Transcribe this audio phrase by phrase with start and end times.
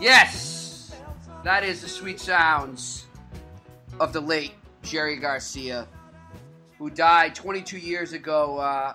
[0.00, 0.96] Yes,
[1.44, 3.04] that is the sweet sounds
[4.00, 5.86] of the late Jerry Garcia,
[6.78, 8.94] who died 22 years ago uh,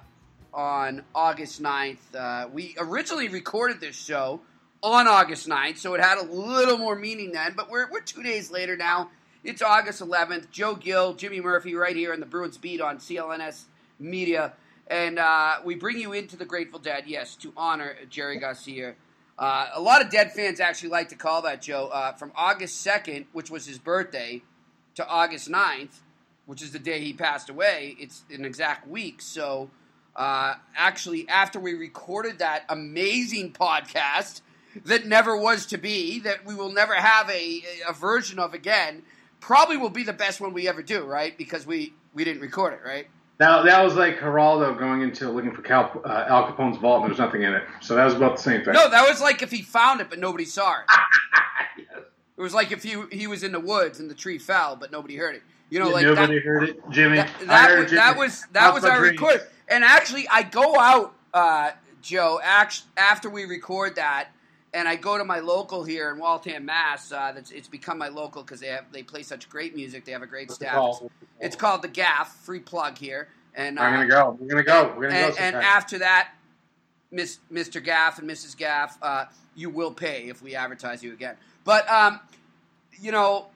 [0.51, 1.99] on August 9th.
[2.17, 4.41] Uh, we originally recorded this show
[4.81, 8.23] on August 9th, so it had a little more meaning then, but we're, we're two
[8.23, 9.11] days later now.
[9.43, 10.49] It's August 11th.
[10.49, 13.65] Joe Gill, Jimmy Murphy, right here in the Bruins Beat on CLNS
[13.99, 14.53] Media.
[14.87, 18.95] And uh, we bring you into the Grateful Dead, yes, to honor Jerry Garcia.
[19.37, 21.89] Uh, a lot of Dead fans actually like to call that, Joe.
[21.91, 24.41] Uh, from August 2nd, which was his birthday,
[24.95, 26.01] to August 9th,
[26.45, 29.21] which is the day he passed away, it's an exact week.
[29.21, 29.69] So,
[30.15, 34.41] uh, actually, after we recorded that amazing podcast
[34.85, 39.03] that never was to be, that we will never have a, a version of again,
[39.41, 41.37] probably will be the best one we ever do, right?
[41.37, 43.07] Because we, we didn't record it, right?
[43.37, 47.03] That, that was like Geraldo going into looking for Cal, uh, Al Capone's vault and
[47.05, 47.63] there was nothing in it.
[47.81, 48.73] So that was about the same thing.
[48.73, 50.85] No, that was like if he found it but nobody saw it.
[51.77, 51.87] Yes.
[52.37, 54.91] It was like if he he was in the woods and the tree fell but
[54.91, 55.41] nobody heard it.
[55.69, 57.17] You know, Yeah, like nobody that, heard it, Jimmy.
[57.17, 57.95] that, that was, Jimmy.
[57.97, 59.19] that was that was our dreams.
[59.19, 59.41] record.
[59.67, 64.29] And actually, I go out, uh, Joe, act, after we record that,
[64.75, 67.11] and I go to my local here in Waltham, Mass.
[67.11, 70.05] Uh, that's it's become my local because they have they play such great music.
[70.05, 70.75] They have a great What's it staff.
[70.75, 71.11] called?
[71.39, 72.35] It's called the Gaff.
[72.43, 73.29] Free plug here.
[73.55, 74.37] And uh, I'm gonna go.
[74.39, 74.93] We're gonna go.
[74.97, 75.41] We're gonna and, go.
[75.41, 76.29] and after that,
[77.09, 77.81] Miss, Mr.
[77.83, 78.57] Gaff and Mrs.
[78.57, 79.25] Gaff, uh,
[79.55, 81.35] you will pay if we advertise you again.
[81.63, 82.19] But um,
[82.99, 83.47] you know,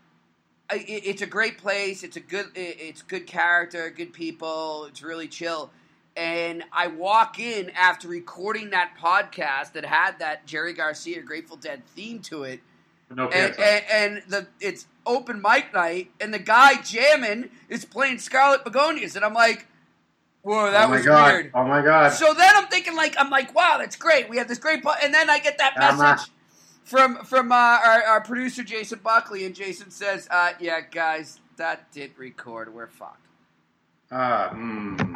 [0.72, 2.04] it, it's a great place.
[2.04, 2.46] It's a good.
[2.56, 4.86] it- It's good character, good people.
[4.86, 5.72] It's really chill.
[6.20, 11.82] And I walk in after recording that podcast that had that Jerry Garcia Grateful Dead
[11.96, 12.60] theme to it,
[13.10, 18.18] no and, and, and the it's open mic night, and the guy jamming is playing
[18.18, 19.66] Scarlet Begonias, and I'm like,
[20.42, 21.32] whoa, that oh was god.
[21.32, 21.52] weird.
[21.54, 22.10] Oh my god.
[22.10, 24.28] So then I'm thinking like I'm like, wow, that's great.
[24.28, 24.96] We have this great, po-.
[25.02, 26.30] and then I get that message
[26.84, 31.90] from from uh, our, our producer Jason Buckley, and Jason says, uh, "Yeah, guys, that
[31.94, 32.74] didn't record.
[32.74, 33.26] We're fucked."
[34.12, 35.09] Uh, mm.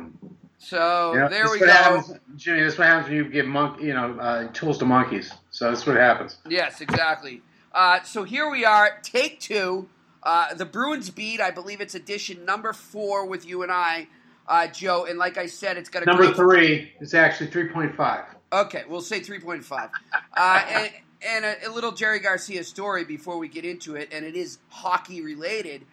[0.63, 1.67] So there we go.
[1.67, 4.85] Happens, Jimmy, this is what happens when you give monk, you know, uh, tools to
[4.85, 5.31] monkeys.
[5.51, 6.37] So that's what happens.
[6.47, 7.41] Yes, exactly.
[7.73, 9.89] Uh, so here we are, take two.
[10.21, 11.41] Uh, the Bruins beat.
[11.41, 14.07] I believe it's edition number four with you and I,
[14.47, 15.05] uh, Joe.
[15.05, 18.25] And like I said, it's got a Number great three is actually 3.5.
[18.53, 19.89] Okay, we'll say 3.5.
[20.35, 20.91] Uh, and
[21.25, 24.59] and a, a little Jerry Garcia story before we get into it, and it is
[24.69, 25.85] hockey related.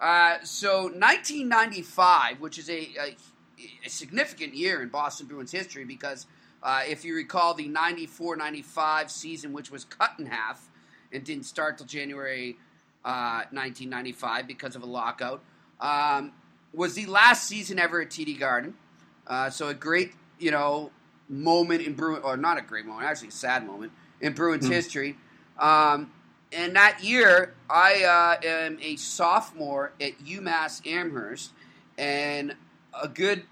[0.00, 3.16] Uh, so 1995, which is a, a,
[3.84, 6.26] a significant year in Boston Bruins history, because
[6.62, 10.68] uh, if you recall the 94-95 season, which was cut in half
[11.12, 12.56] and didn't start till January
[13.04, 15.42] uh, 1995 because of a lockout,
[15.80, 16.32] um,
[16.72, 18.74] was the last season ever at TD Garden.
[19.26, 20.90] Uh, so a great, you know,
[21.28, 24.72] moment in Bruin, or not a great moment, actually a sad moment in Bruins Hmm.
[24.72, 25.16] history.
[25.58, 26.12] Um,
[26.52, 31.52] and that year, I uh, am a sophomore at UMass Amherst,
[31.98, 32.54] and
[33.00, 33.44] a good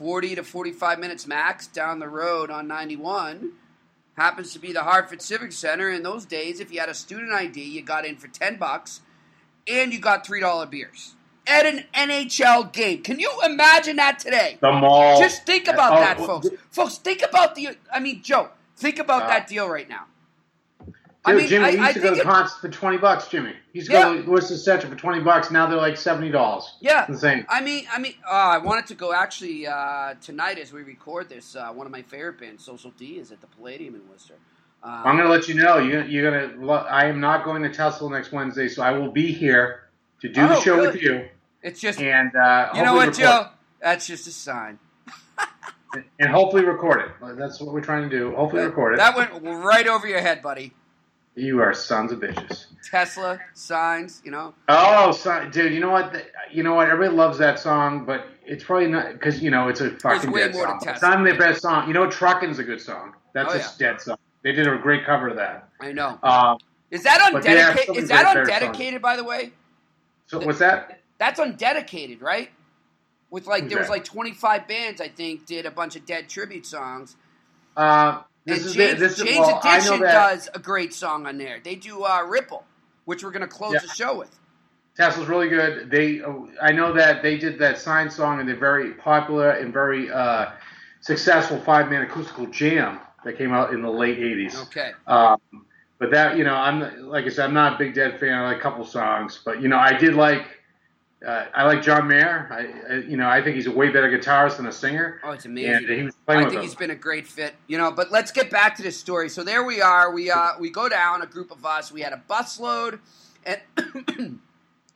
[0.00, 3.52] 40 to 45 minutes max down the road on 91
[4.16, 5.90] happens to be the Hartford Civic Center.
[5.90, 9.02] In those days, if you had a student ID, you got in for 10 bucks,
[9.68, 11.16] and you got $3 beers
[11.46, 13.02] at an NHL game.
[13.02, 14.56] Can you imagine that today?
[14.62, 15.20] The mall.
[15.20, 16.48] Just think about Oh, that, folks.
[16.70, 17.76] Folks, think about the.
[17.92, 18.48] I mean, Joe,
[18.78, 20.06] think about Uh, that deal right now.
[21.24, 23.28] I mean, Jimmy I, used I to go to it- concerts for twenty bucks.
[23.28, 24.02] Jimmy he used to Yeah.
[24.14, 25.50] go to Worcester Centrum for twenty bucks.
[25.50, 26.76] Now they're like seventy dollars.
[26.80, 27.44] Yeah, insane.
[27.48, 31.28] I mean, I mean, uh, I wanted to go actually uh, tonight as we record
[31.28, 31.54] this.
[31.56, 34.34] Uh, one of my favorite bands, Social D, is at the Palladium in Worcester.
[34.82, 35.76] Um, I'm going to let you know.
[35.76, 36.70] You're, you're going to.
[36.72, 39.90] I am not going to Tesla next Wednesday, so I will be here
[40.22, 40.94] to do the Oh, show good.
[40.94, 41.28] with you.
[41.62, 43.46] It's just, And uh, you know what, record Joe?
[43.82, 44.78] That's just a sign.
[46.18, 47.36] And hopefully record it.
[47.36, 48.34] That's what we're trying to do.
[48.34, 48.98] Hopefully record it.
[48.98, 50.72] That went right over your head, buddy.
[51.40, 52.66] You are sons of bitches.
[52.90, 54.54] Tesla signs, you know.
[54.68, 56.24] Oh, so, dude, you know what?
[56.52, 56.88] You know what?
[56.88, 60.40] Everybody loves that song, but it's probably not because you know it's a fucking way
[60.42, 60.80] dead song.
[60.86, 61.88] It's not their best song.
[61.88, 63.14] You know, "Truckin's" a good song.
[63.32, 63.68] That's Oh, a yeah.
[63.78, 64.18] dead song.
[64.42, 65.68] They did a great cover of that.
[65.80, 66.18] I know.
[66.22, 66.58] Um,
[66.90, 67.96] Is that have undedicated?
[67.96, 69.00] Is that favorite undedicated?
[69.00, 69.52] By the way,
[70.26, 71.00] so what's that?
[71.18, 72.50] that's undedicated, right?
[73.30, 76.28] With like, Who's there was like 25 bands, I think, did a bunch of dead
[76.28, 77.16] tribute songs.
[77.80, 80.92] Uh, this is James, the, this is James well, I know that does a great
[80.92, 81.60] song on there.
[81.62, 82.64] They do uh, Ripple,
[83.06, 83.80] which we're going to close Yeah.
[83.80, 84.38] the show with.
[84.96, 85.90] Tesla's really good.
[85.90, 86.20] They,
[86.60, 90.50] I know that they did that sign song, and they're very popular and very uh,
[91.00, 94.62] successful five man acoustical jam that came out in the late '80s.
[94.66, 94.90] Okay.
[95.06, 95.38] Um,
[95.98, 98.34] but that, you know, I'm like I said, I'm not a big Dead fan.
[98.34, 100.44] I like a couple songs, but you know, I did like,
[101.26, 102.48] uh, I like John Mayer.
[102.50, 105.20] I, I, you know, I think he's a way better guitarist than a singer.
[105.22, 105.98] Oh, it's And amazing.
[105.98, 107.90] he was playing I think he's been a great fit, you know.
[107.90, 109.28] But let's get back to this story.
[109.28, 110.10] So there we are.
[110.10, 111.92] We uh, we go down a group of us.
[111.92, 113.00] We had a busload,
[113.44, 113.60] and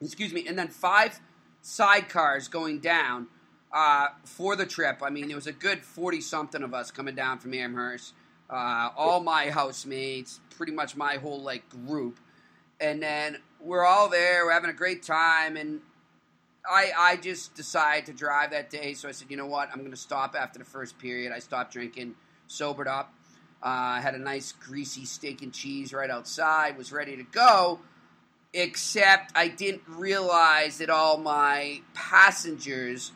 [0.00, 1.20] excuse me, and then five
[1.62, 3.26] sidecars going down
[3.72, 5.02] uh, for the trip.
[5.02, 8.14] I mean, there was a good forty something of us coming down from Amherst.
[8.48, 12.18] Uh, all my housemates, pretty much my whole like group,
[12.80, 14.46] and then we're all there.
[14.46, 15.80] We're having a great time, and
[16.68, 19.80] I, I just decided to drive that day, so I said, you know what, I'm
[19.80, 21.32] going to stop after the first period.
[21.32, 22.14] I stopped drinking,
[22.46, 23.12] sobered up,
[23.62, 27.80] uh, had a nice greasy steak and cheese right outside, was ready to go,
[28.54, 33.12] except I didn't realize that all my passengers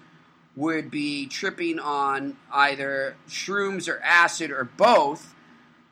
[0.54, 5.34] would be tripping on either shrooms or acid or both.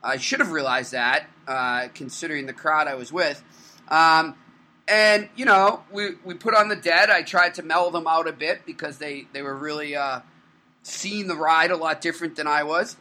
[0.02, 3.42] I should have realized that, uh, considering the crowd I was with.
[3.88, 4.34] Um,
[4.88, 7.10] and you know, we we put on the dead.
[7.10, 10.20] I tried to mellow them out a bit because they they were really uh,
[10.82, 12.96] seeing the ride a lot different than I was.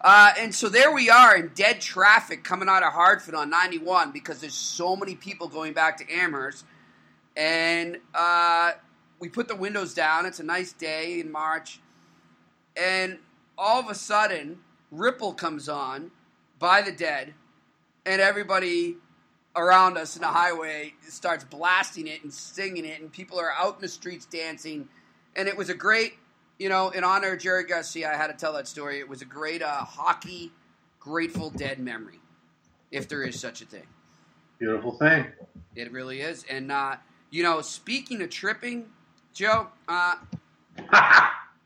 [0.00, 4.12] Uh, and so there we are in dead traffic coming out of Hartford on 91
[4.12, 6.64] because there's so many people going back to Amherst.
[7.36, 8.72] And uh,
[9.18, 10.26] we put the windows down.
[10.26, 11.80] It's a nice day in March.
[12.76, 13.18] And
[13.56, 14.58] all of a sudden,
[14.90, 16.10] Ripple comes on
[16.58, 17.34] by the dead,
[18.04, 18.96] and everybody
[19.56, 23.76] around us in the highway starts blasting it and singing it, and people are out
[23.76, 24.88] in the streets dancing.
[25.34, 26.14] And it was a great,
[26.58, 28.98] you know, in honor of Jerry Garcia, I had to tell that story.
[28.98, 30.52] It was a great uh, hockey
[31.00, 32.20] Grateful Dead memory,
[32.90, 33.86] if there is such a thing.
[34.58, 35.26] Beautiful thing.
[35.74, 36.44] It really is.
[36.50, 36.96] And, uh,
[37.30, 38.86] you know, speaking of tripping,
[39.32, 40.16] Joe, uh,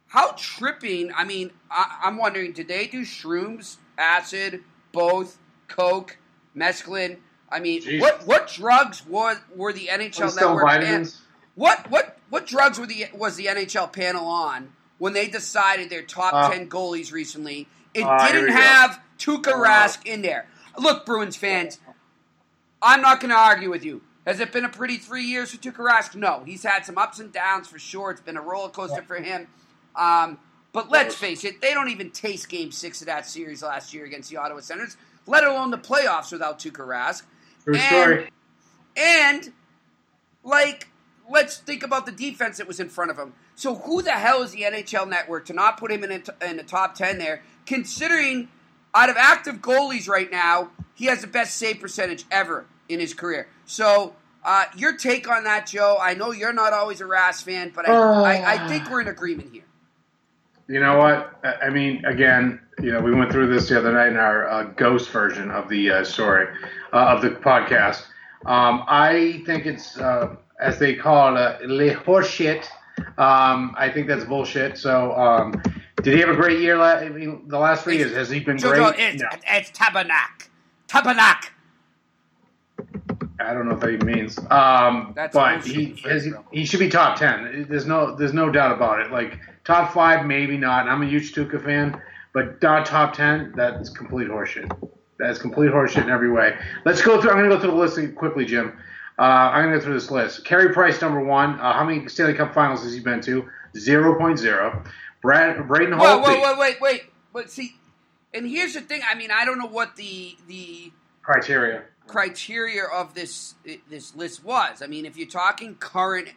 [0.09, 4.63] how tripping, I mean, I, I'm wondering, did they do shrooms, acid,
[4.93, 5.39] both,
[5.69, 6.19] coke,
[6.55, 7.19] mescaline?
[7.51, 8.01] I mean, Jeez.
[8.01, 10.65] what what drugs were were the NHL network?
[10.65, 11.21] vitamins.
[11.55, 16.03] what what what drugs were the was the NHL panel on when they decided their
[16.03, 17.67] top Uh, ten goalies recently?
[17.95, 18.57] It uh, didn't we go.
[18.57, 20.47] have Tuukka Uh, Rask in there.
[20.79, 21.81] Look, Bruins fans,
[22.81, 24.03] I'm not going to argue with you.
[24.27, 26.15] Has it been a pretty three years for Tuukka Rask?
[26.15, 28.13] No, he's had some ups and downs for sure.
[28.13, 29.49] It's been a roller coaster for him.
[29.97, 30.39] Um,
[30.73, 34.05] but let's face it, they don't even taste Game Six of that series last year
[34.05, 37.23] against the Ottawa Senators, let alone the playoffs without Tuukka Rask.
[37.65, 38.31] True And- story.
[38.97, 39.53] And
[40.43, 40.89] like,
[41.31, 43.35] let's think about the defense that was in front of him.
[43.55, 46.33] So who the hell is the NHL Network to not put him in a t-
[46.43, 47.43] in the top ten there?
[47.67, 48.49] Considering
[48.95, 53.15] out of active goalies right now, he has the best save percentage ever in his
[53.15, 53.49] career.
[53.67, 54.15] So.
[54.43, 55.99] Uh, your take on that, Joe?
[56.01, 59.09] I know you're not always a Ras fan, but I, I, I think we're in
[59.09, 59.65] agreement here.
[60.71, 61.37] You know what?
[61.43, 64.49] I I mean, again, you know, we went through this the other night in our
[64.49, 66.47] uh, ghost version of the uh, story
[66.93, 68.05] uh, of the podcast.
[68.47, 72.67] Um, I think it's, uh, as they call it, uh, le horseshit.
[73.19, 74.79] Um, I think that's bullshit.
[74.79, 75.61] So, um,
[76.03, 76.77] did he have a great year?
[76.77, 78.95] La- I mean, the last three years has he been Joe, great?
[78.97, 79.29] It's, No.
[79.49, 80.49] it's Tabernac.
[80.87, 81.51] Tabernac.
[83.41, 84.39] I don't know what that even means.
[84.51, 86.45] Um, That's but he, Fred, has, bro.
[86.53, 87.67] he should be top ten.
[87.69, 89.11] There's no there's no doubt about it.
[89.11, 90.89] Like top five, maybe not.
[90.89, 92.01] I'm a huge Tuukka fan,
[92.33, 93.53] but not top ten.
[93.57, 94.71] That's complete horseshit.
[95.19, 96.57] That's complete horseshit in every way.
[96.85, 97.31] Let's go through.
[97.31, 98.79] I'm going to go through the list quickly, Jim.
[99.19, 100.47] Uh, I'm going to go through this list.
[100.47, 101.61] Carey Price, number one.
[101.61, 103.47] Uh, how many Stanley Cup Finals has he been to?
[103.75, 104.87] 0.0.
[105.23, 106.23] Brad Braden Whoa, Holtby.
[106.23, 107.03] whoa, wait, wait, wait.
[107.33, 107.75] But see,
[108.33, 109.03] and here's the thing.
[109.09, 110.91] I mean, I don't know what the the
[111.23, 111.83] criteria.
[112.07, 113.55] criteria of this
[113.91, 114.81] this list was.
[114.83, 116.29] I mean, if you're talking current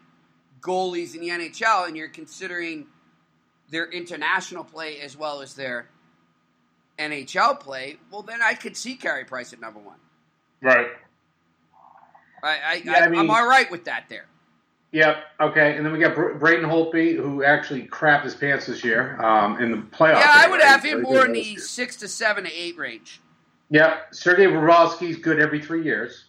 [0.61, 2.87] goalies in the NHL and you're considering
[3.69, 5.87] their international play as well as their
[6.99, 9.97] NHL play, well, then I could see Carey Price at number one.
[10.61, 10.87] Right.
[12.43, 14.25] I, I, Yeah, I, I mean- am all right with that there.
[14.91, 15.17] Yep.
[15.41, 15.75] Okay.
[15.75, 19.59] And then we got Br- Braden Holtby, who actually crapped his pants this year um,
[19.59, 20.19] in the playoffs.
[20.19, 20.69] Yeah, I would anyway.
[20.69, 23.19] have him more in the six to seven to eight range.
[23.71, 24.13] Yep.
[24.13, 26.25] Sergei Bobrovsky's good every three years,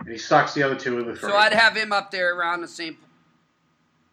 [0.00, 1.28] and he sucks the other two of the three.
[1.28, 2.96] So I'd have him up there around the same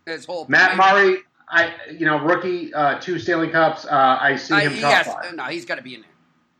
[0.06, 0.50] as Holt.
[0.50, 1.20] Matt Murray,
[1.52, 3.86] I you know rookie, uh, two Stanley Cups.
[3.86, 5.36] Uh, I see him yes, five.
[5.36, 6.10] no, he's got to be in there.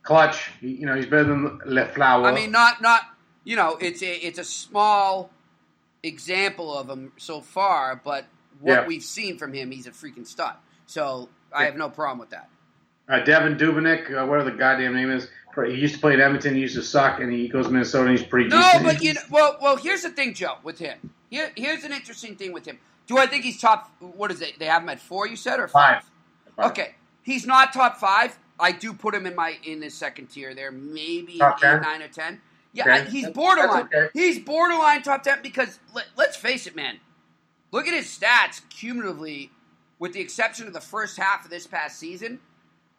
[0.02, 0.50] Clutch.
[0.60, 2.26] You know he's better than Leflower.
[2.26, 3.02] I mean, not not
[3.44, 5.30] you know, it's a it's a small
[6.02, 8.24] example of him so far, but
[8.60, 8.86] what Yeah.
[8.86, 10.54] we've seen from him, he's a freaking stud.
[10.86, 12.48] So I have no problem with that.
[13.08, 15.28] uh, Devan Dubnyk, uh, whatever the goddamn name is.
[15.66, 16.54] He used to play at Edmonton.
[16.54, 18.08] He used to suck, and he goes to Minnesota.
[18.08, 18.84] and He's pretty No, decent.
[18.84, 21.12] but you know, well, well, here's the thing, Joe, with him.
[21.28, 22.78] Here, here's an interesting thing with him.
[23.10, 23.90] Do I think he's top?
[23.98, 24.56] What is it?
[24.60, 25.26] They have him at four.
[25.26, 26.08] You said or five?
[26.54, 26.70] Five.
[26.70, 28.38] Okay, he's not top five.
[28.60, 32.02] I do put him in my in the second tier there, maybe Top eight, nine
[32.02, 32.40] or ten.
[32.72, 32.92] Yeah, Okay.
[32.92, 33.86] I- he's borderline.
[33.92, 34.10] okay.
[34.14, 37.00] He's borderline top ten because let, let's face it, man.
[37.72, 39.50] Look at his stats cumulatively,
[39.98, 42.38] with the exception of the first half of this past season.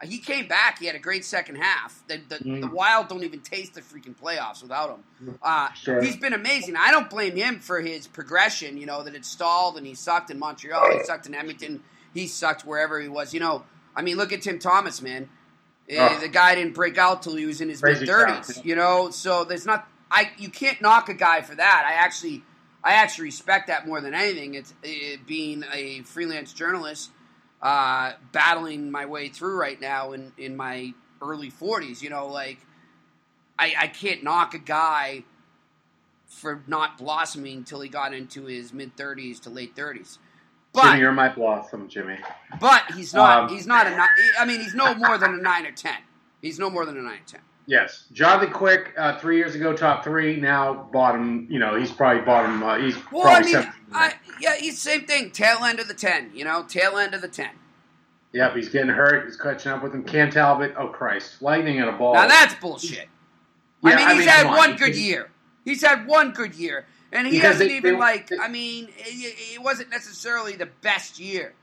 [0.03, 0.79] He came back.
[0.79, 2.01] He had a great second half.
[2.07, 2.71] The, the, the Mm.
[2.71, 4.89] Wild don't even taste the freaking playoffs without
[5.19, 5.37] him.
[5.41, 6.01] Uh, Sure.
[6.01, 6.75] He's been amazing.
[6.75, 8.77] I don't blame him for his progression.
[8.77, 10.97] You know that it stalled and he sucked in Montreal.
[10.97, 11.83] He sucked in Edmonton.
[12.13, 13.33] He sucked wherever he was.
[13.33, 13.63] You know,
[13.95, 15.29] I mean, look at Tim Thomas, man.
[15.97, 16.19] Oh.
[16.19, 18.61] The guy didn't break out till he was in his mid thirties.
[18.63, 19.87] You know, so there's not.
[20.09, 21.83] I you can't knock a guy for that.
[21.87, 22.43] I actually,
[22.83, 24.53] I actually respect that more than anything.
[24.55, 27.11] It's it, being a freelance journalist,
[27.61, 32.01] uh, battling my way through right now in in my early forties.
[32.01, 32.57] You know, like
[33.59, 35.23] I, I can't knock a guy
[36.27, 40.17] for not blossoming until he got into his mid thirties to late thirties.
[40.73, 42.17] But Jimmy, you're my blossom, Jimmy.
[42.59, 43.43] but he's not.
[43.43, 44.07] Um, he's not a.
[44.39, 45.97] I mean, he's no more than a nine or ten.
[46.41, 47.41] He's no more than a nine or ten.
[47.67, 50.37] Yes, Jonathan Quick, uh, three years ago, top three.
[50.37, 51.45] Now bottom.
[51.49, 52.63] You know, he's probably bottom.
[52.63, 53.73] Uh, he's Well, I probably mean, seven.
[53.93, 55.31] I, yeah, he's same thing.
[55.31, 56.31] Tail end of the ten.
[56.33, 57.49] You know, tail end of the ten.
[58.33, 59.25] Yep, he's getting hurt.
[59.25, 60.03] He's catching up with him.
[60.03, 60.73] Cam Talbot.
[60.77, 62.13] Oh Christ, lightning at a ball.
[62.13, 63.07] Now that's bullshit.
[63.83, 64.57] Yeah, I mean, he's had come on.
[64.57, 65.29] one good year.
[65.65, 68.27] He's had one good year, and he Because hasn't they- even they- like.
[68.27, 71.53] they- I mean, it, it wasn't necessarily the best year.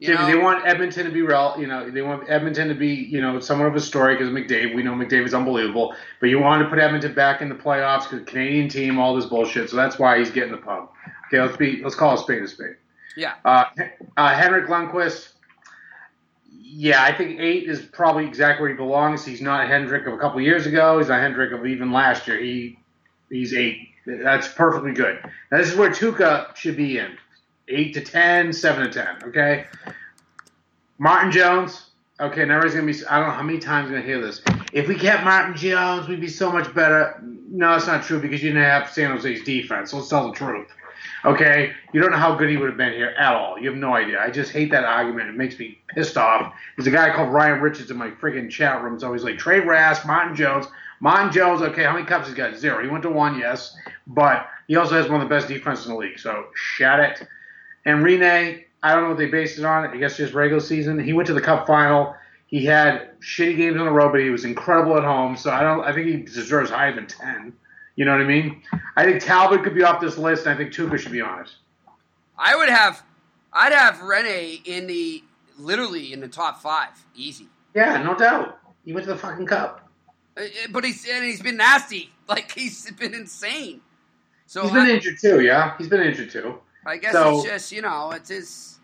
[0.00, 0.26] You Jimmy, know?
[0.26, 1.56] they want Edmonton to be real.
[1.58, 4.76] You know, they want Edmonton to be, you know, somewhat of a story because McDavid.
[4.76, 8.24] We know McDavid's unbelievable, but you want to put Edmonton back in the playoffs because
[8.24, 9.70] Canadian team, all this bullshit.
[9.70, 10.90] So that's why he's getting the pub.
[11.28, 12.76] Okay, let's be, let's call a spade a spade.
[13.16, 13.34] yeah.
[13.44, 13.64] Uh,
[14.16, 15.28] uh, Henrik Lundqvist.
[16.70, 19.24] Yeah, I think eight is probably exactly where he belongs.
[19.24, 20.98] He's not Hendrick of a couple years ago.
[20.98, 22.38] He's not Hendrick of even last year.
[22.38, 22.78] He
[23.30, 23.88] he's eight.
[24.06, 25.18] That's perfectly good.
[25.50, 27.16] Now, this is where Tuukka should be in.
[27.68, 29.16] Eight to ten, seven to ten.
[29.28, 29.66] Okay.
[30.98, 31.86] Martin Jones.
[32.20, 33.06] Okay, now everybody's gonna be.
[33.06, 34.42] I don't know how many times I'm gonna hear this.
[34.72, 37.18] If we kept Martin Jones, we'd be so much better.
[37.22, 39.90] No, it's not true because you didn't have San Jose's defense.
[39.90, 40.68] So let's tell the truth.
[41.24, 43.58] Okay, you don't know how good he would have been here at all.
[43.58, 44.20] You have no idea.
[44.20, 45.28] I just hate that argument.
[45.28, 46.54] It makes me pissed off.
[46.76, 48.94] There's a guy called Ryan Richards in my freaking chat room.
[48.94, 50.66] It's always like Trey Rask, Martin Jones.
[51.00, 52.56] Martin Jones, okay, how many cups he's got?
[52.56, 52.82] Zero.
[52.82, 55.92] He went to one, yes, but he also has one of the best defenses in
[55.92, 56.18] the league.
[56.18, 57.26] So shut it.
[57.84, 59.86] And Rinne, I don't know what they based it on.
[59.86, 60.98] I guess just regular season.
[60.98, 62.14] He went to the Cup final.
[62.46, 65.36] He had shitty games on the road, but he was incredible at home.
[65.36, 65.80] So I don't.
[65.84, 67.52] I think he deserves higher than ten.
[67.98, 68.62] You know what I mean?
[68.94, 70.46] I think Talbot could be off this list.
[70.46, 71.50] And I think Tuukka should be on it.
[72.38, 73.02] I would have,
[73.52, 75.24] I'd have Rinne in the
[75.58, 77.48] literally in the top five, easy.
[77.74, 78.60] Yeah, no doubt.
[78.84, 79.90] He went to the fucking Cup.
[80.36, 83.80] Uh, uh, But he's and he's been nasty, like he's been insane.
[84.46, 85.40] So He's been I, injured too.
[85.40, 86.60] Yeah, he's been injured too.
[86.86, 88.77] I guess so- it's just you know it's his.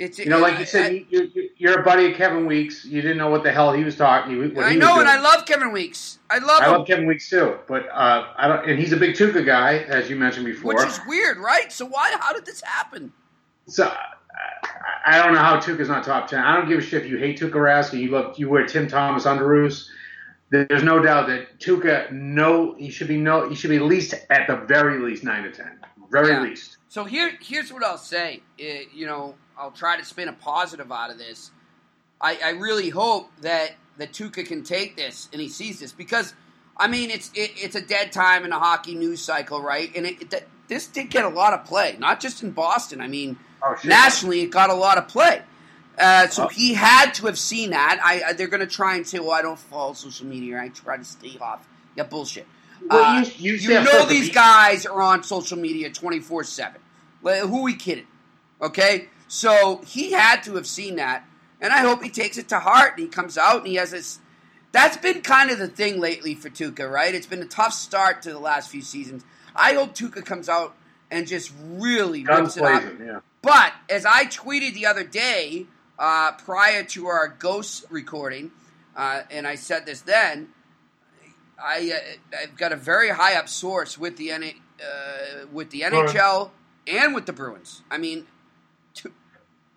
[0.00, 2.86] It's You know, like you said, you, you, you're a buddy of Kevin Weeks.
[2.86, 4.54] You didn't know what the hell he was talking.
[4.54, 6.20] What I know, and I love Kevin Weeks.
[6.30, 8.66] I love I him, love Kevin Weeks too, but uh, I don't.
[8.70, 10.74] And he's a big Tuukka guy, as you mentioned before.
[10.74, 11.70] which is weird, right?
[11.70, 12.16] So why?
[12.18, 13.12] How did this happen?
[13.66, 13.92] So
[15.04, 16.38] I don't know how Tuukka's not top ten.
[16.40, 18.64] I don't give a shit if you hate Tuukka Rask and you love you wear
[18.64, 19.86] Tim Thomas underoos.
[20.50, 24.14] There's no doubt that Tuukka, no, he should be no, he should be at least
[24.30, 25.78] at the very least nine to ten,
[26.10, 26.40] very Yeah.
[26.42, 26.78] least.
[26.88, 28.42] So here, here's what I'll say.
[28.58, 31.50] It, you know, I'll try to spin a positive out of this.
[32.20, 36.32] I, I really hope that that Tuukka can take this and he sees this because,
[36.76, 39.90] I mean, it's it, it's a dead time in the hockey news cycle, right?
[39.94, 43.00] And it, it, this did get a lot of play, not just in Boston.
[43.00, 45.42] I mean, Oh nationally, it got a lot of play.
[45.98, 46.48] Uh, so Oh.
[46.48, 48.00] he had to have seen that.
[48.02, 50.58] I, they're going to try and say, "Well, I don't follow social media.
[50.58, 52.46] I try to stay off Yeah, bullshit.
[52.88, 56.80] Well, Uh, you- you you know these the- guys are on social media 24 7.
[57.22, 58.06] Who we kidding?
[58.62, 59.08] Okay?
[59.30, 61.24] So he had to have seen that.
[61.60, 63.92] And I hope he takes it to heart and he comes out and he has
[63.92, 64.18] this.
[64.72, 67.14] That's been kind of the thing lately for Tuukka, right?
[67.14, 69.24] It's been a tough start to the last few seasons.
[69.54, 70.74] I hope Tuukka comes out
[71.12, 72.92] and just really Guns rips it up.
[73.00, 73.20] yeah.
[73.40, 78.50] But as I tweeted the other day, uh, prior to our ghost recording,
[78.96, 80.48] uh, and I said this then,
[81.62, 85.82] I uh, I've got a very high up source with the N- uh, with the
[85.82, 86.50] NHL
[86.88, 87.82] and with the Bruins.
[87.90, 88.26] I mean,
[88.94, 89.12] two,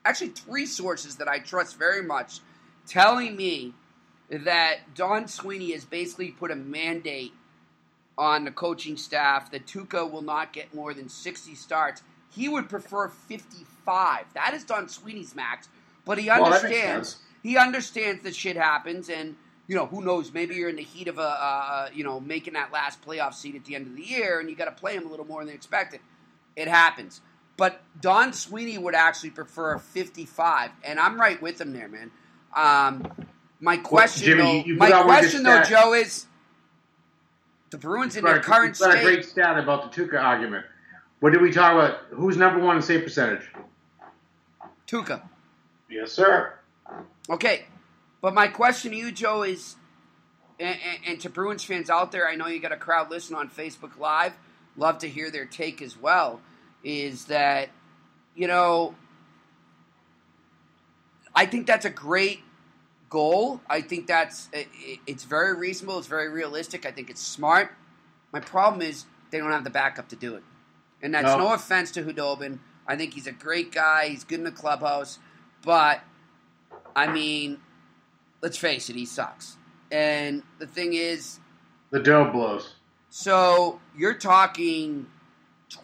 [0.05, 2.39] actually three sources that I trust very much,
[2.87, 3.73] telling me
[4.29, 7.33] that Don Sweeney has basically put a mandate
[8.17, 12.03] on the coaching staff that Tuukka will not get more than 60 starts.
[12.31, 14.25] He would prefer 55.
[14.33, 15.67] That is Don Sweeney's max,
[16.05, 17.09] but he Well, understands.
[17.09, 17.21] sense.
[17.41, 19.35] He understands that shit happens, and
[19.67, 20.31] you know who knows?
[20.31, 23.55] Maybe you're in the heat of a uh, you know making that last playoff seat
[23.55, 25.43] at the end of the year, and you got to play him a little more
[25.43, 25.99] than expected.
[26.55, 27.21] It happens.
[27.55, 32.11] But Don Sweeney would actually prefer a 55, and I'm right with him there, man.
[32.55, 33.11] Um,
[33.59, 35.63] my question, Jimmy, though, my forgot one good question though.
[35.63, 36.25] Joe, is
[37.69, 39.03] the Bruins in their a- current you've a state.
[39.03, 40.65] great stat about the Tuukka argument.
[41.19, 41.99] What did we talk about?
[42.11, 43.49] Who's number one in save percentage?
[44.87, 45.21] Tuukka.
[45.89, 46.53] Yes, sir.
[47.29, 47.65] Okay,
[48.21, 49.75] but my question to you, Joe, is,
[50.59, 53.39] and, and, and to Bruins fans out there, I know you got a crowd listening
[53.39, 54.33] on Facebook Live.
[54.75, 56.41] Love to hear their take as well.
[56.83, 57.69] Is that,
[58.35, 58.95] you know,
[61.35, 62.41] I think that's a great
[63.09, 63.61] goal.
[63.69, 65.97] I think that's it, it- it's very reasonable.
[65.99, 66.85] It's very realistic.
[66.85, 67.71] I think it's smart.
[68.31, 70.43] My problem is they don't have the backup to do it,
[71.01, 71.37] and that's No.
[71.37, 72.59] no, offense to Khudobin.
[72.87, 74.09] I think he's a great guy.
[74.09, 75.19] He's good in the clubhouse,
[75.63, 76.01] but
[76.95, 77.61] I mean,
[78.41, 79.57] let's face it, he sucks.
[79.91, 81.39] And the thing is,
[81.91, 82.75] The dough blows.
[83.09, 85.07] so you're talking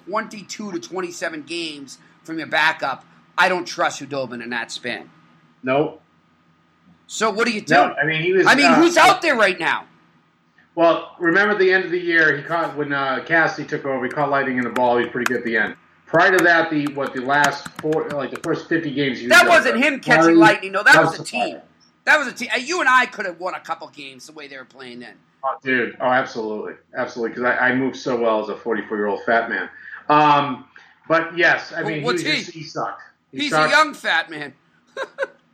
[0.06, 3.06] 22 to 27 games from your backup.
[3.38, 5.10] I don't trust Khudobin in that span.
[5.64, 6.02] Nope.
[7.08, 7.74] So what do you do?
[7.74, 8.46] No, I mean he was.
[8.46, 9.86] I mean, uh, who's out there right now?
[10.76, 14.06] Well, remember the end of the year, he caught when uh, Cassidy took over.
[14.06, 14.98] He caught lightning in the ball.
[14.98, 15.76] He was pretty good at the end.
[16.06, 19.38] Prior to that, the what the last four, like the first fifty games, he was
[19.38, 21.58] That wasn't him catching lightning, No, That was a the team.
[22.06, 22.50] That was a team.
[22.60, 25.16] You and I could have won a couple games the way they were playing then.
[25.44, 25.96] Oh, dude.
[26.02, 27.36] Oh, absolutely, absolutely.
[27.36, 29.70] Because I, I moved so well as a forty-four-year-old fat man.
[30.10, 30.66] Um,
[31.08, 33.02] but yes, I mean, what's he, just, he sucked.
[33.32, 33.72] He He's sucked.
[33.72, 34.54] a young fat man.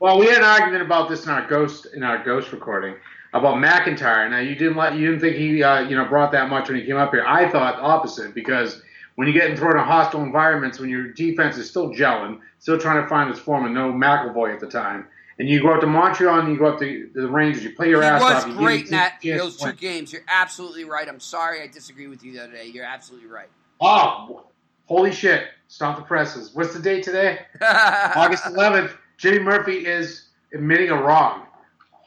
[0.01, 2.95] Well, we had an argument about this in our ghost in our ghost recording
[3.33, 4.29] about McIntyre.
[4.29, 6.77] Now you didn't let you didn't think he uh, you know brought that much when
[6.77, 7.25] he came up here.
[7.25, 8.81] I thought the opposite because
[9.15, 12.77] when you get in thrown in hostile environments, when your defense is still gelling, still
[12.77, 15.81] trying to find its form, and no McAvoy at the time, and you go up
[15.81, 18.45] to Montreal and you go up to the Rangers, you play your He ass off.
[18.45, 20.13] you give great in that, team a chance those two games.
[20.13, 21.07] You're absolutely right.
[21.07, 22.65] I'm sorry I disagree with you the other day.
[22.67, 23.49] You're absolutely right.
[23.81, 24.45] Oh,
[24.85, 25.47] holy shit!
[25.67, 26.51] Stop the presses.
[26.53, 27.39] What's the date today?
[27.61, 28.91] August 11th.
[29.17, 31.41] Jimmy Murphy is admitting a wrong.
[31.41, 31.47] I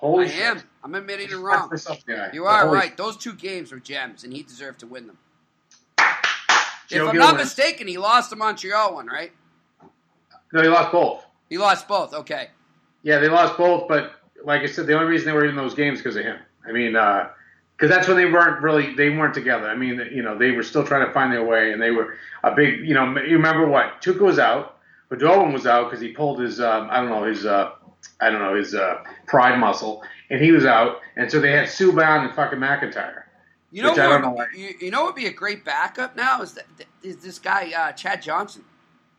[0.01, 0.41] Holy shit.
[0.43, 0.63] am.
[0.85, 1.69] I'm admitting a wrong.
[1.69, 2.31] for some guy.
[2.33, 2.97] You are right.
[2.97, 5.19] Those two games were gems, and he deserved to win them.
[6.89, 9.33] Joe if I'm Gill not mistaken, he lost the Montreal one, right?
[10.53, 11.27] No, he lost both.
[11.51, 12.15] He lost both.
[12.15, 12.49] Okay.
[13.03, 14.13] Yeah, they lost both, but
[14.45, 16.39] like I said, the only reason they were in those games because of him.
[16.67, 19.69] I mean, because that's when they weren't really they weren't together.
[19.69, 22.17] I mean, you know, they were still trying to find their way, and they were
[22.43, 22.87] a big.
[22.87, 26.41] You know, you remember what Tuukka was out, but Dolan was out because he pulled
[26.41, 27.73] his um, I don't know his uh,
[28.21, 31.69] I don't know his uh, pride muscle, and he was out, and so they had
[31.69, 33.23] Subban and fucking McIntyre.
[33.71, 34.49] You know Which I don't what?
[34.53, 34.59] know.
[34.59, 36.67] You, you know what would be a great backup now is that
[37.03, 38.65] is this guy uh, Chad Johnson.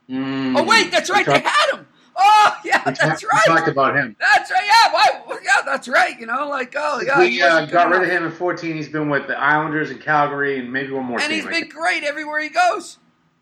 [0.10, 0.58] Mm.
[0.58, 1.26] Oh wait, that's right.
[1.26, 1.88] They had him.
[2.22, 3.46] Oh yeah, we that's talked- we right.
[3.46, 4.16] talked about him.
[4.20, 4.64] That's right.
[4.66, 5.40] Yeah, why?
[5.44, 6.20] Yeah, that's right.
[6.20, 8.76] You know, like oh yeah, we uh, got rid of him in 14.
[8.76, 12.04] He's been with the Islanders and Calgary and maybe one more and he's been great
[12.04, 12.98] everywhere he goes.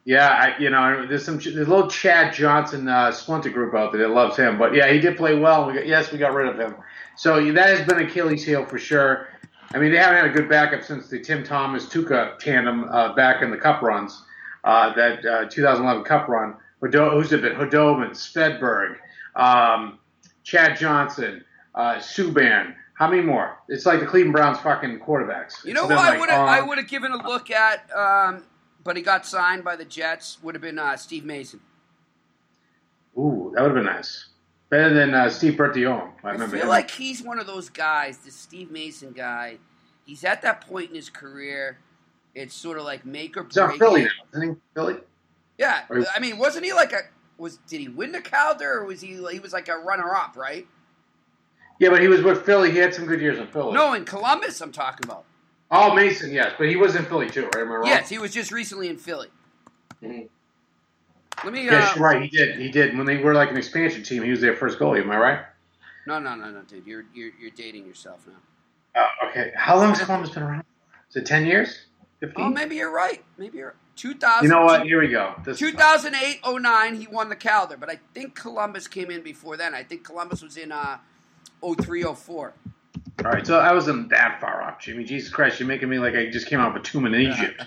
[0.05, 3.91] Yeah, I, you know, there's some there's a little Chad Johnson uh, splinter group out
[3.91, 4.57] there that loves him.
[4.57, 5.67] But yeah, he did play well.
[5.67, 6.75] We got, yes, we got rid of him.
[7.17, 9.27] So that has been Achilles' heel for sure.
[9.73, 13.13] I mean, they haven't had a good backup since the Tim Thomas Tuukka tandem uh,
[13.15, 14.23] back in the Cup runs,
[14.63, 16.55] uh, that uh, 2011 Cup run.
[16.81, 17.53] Hodo, who's it been?
[17.53, 18.97] Khudobin, Svedberg,
[19.35, 19.99] um,
[20.43, 21.43] Chad Johnson,
[21.75, 22.75] uh, Subban.
[22.93, 23.59] How many more?
[23.69, 25.63] It's like the Cleveland Browns fucking quarterbacks.
[25.63, 27.89] You know who been I would have I um, would have given a look at,
[27.95, 28.43] um,
[28.83, 30.39] but he got signed by the Jets.
[30.41, 31.59] Would have been uh, Steve Mason.
[33.17, 34.29] Ooh, that would have been nice.
[34.69, 36.11] Better than uh, Steve Bertione.
[36.23, 36.67] I I feel him.
[36.67, 39.57] like he's one of those guys, the Steve Mason guy.
[40.05, 41.77] He's at that point in his career.
[42.35, 43.53] It's sort of like make or break.
[43.53, 43.77] He's on.
[43.77, 44.55] Philly now, isn't he?
[44.73, 44.95] Philly?
[45.57, 47.01] Yeah, Or- I mean, wasn't he like a
[47.37, 47.57] was?
[47.67, 49.15] Did he win the Calder or was he?
[49.31, 50.67] He was like a runner up, right?
[51.79, 52.71] Yeah, but he was with Philly.
[52.71, 53.73] He had some good years in Philly.
[53.73, 55.25] No, in Columbus, I'm talking about.
[55.69, 57.57] Oh, Mason, yes, but he was in Philly too, right?
[57.63, 57.85] Am I wrong?
[57.87, 59.27] Yes, he was just recently in Philly.
[60.01, 60.29] Mhm.
[61.43, 61.65] Let me.
[61.65, 62.21] Yes, Uh, you're right.
[62.21, 62.57] He did.
[62.59, 62.97] He did.
[62.97, 65.01] When they were like an expansion team, he was their first goalie.
[65.01, 65.39] Am I right?
[66.07, 66.85] no, no, no, no, dude.
[66.87, 68.33] You're you're you're dating yourself now.
[69.21, 69.51] Oh, okay.
[69.55, 70.63] How long has Columbus been around?
[71.09, 71.85] Is it ten years?
[72.19, 72.45] Fifteen?
[72.45, 73.23] Oh, maybe you're right.
[73.37, 74.43] Maybe you're 2000.
[74.43, 74.83] you know what?
[74.85, 75.33] Here we go.
[75.43, 79.73] This 2008 09, he won the Calder, but I think Columbus came in before then.
[79.73, 80.97] I think Columbus was in uh,
[81.61, 82.53] 03 04.
[83.25, 85.03] All right, so I wasn't that far off, Jimmy.
[85.03, 87.61] Jesus Christ, you're making me like I just came out of a tomb in Egypt.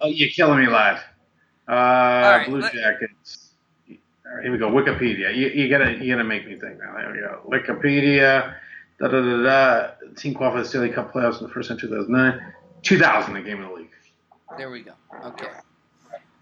[0.00, 1.02] oh, you're killing me, lad.
[1.68, 3.50] Uh, right, Blue let- Jackets.
[4.26, 4.70] All right, here we go.
[4.70, 5.36] Wikipedia.
[5.36, 6.94] You, you gotta, you gotta make me think now.
[6.96, 7.42] There we go.
[7.46, 8.54] Wikipedia.
[8.98, 9.90] Da da da da.
[10.16, 12.52] Team qualified the Stanley Cup playoffs in the first time 2009.
[12.82, 13.90] 2000, they game in the league.
[14.56, 14.92] There we go.
[15.24, 15.46] Okay.